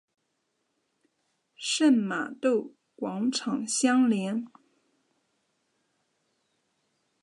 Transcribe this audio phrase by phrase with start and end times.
[1.55, 4.47] 圣玛窦广场相连。